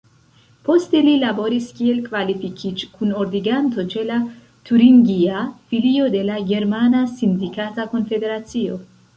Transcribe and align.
Poste 0.67 1.01
li 1.07 1.11
laboris 1.23 1.67
kiel 1.79 1.99
kvalifikiĝ-kunordiganto 2.05 3.85
ĉe 3.93 4.07
la 4.07 4.17
turingia 4.71 5.45
filio 5.75 6.09
de 6.19 6.25
la 6.31 6.41
Germana 6.53 7.07
sindikata 7.21 7.91
konfederacio. 7.97 8.85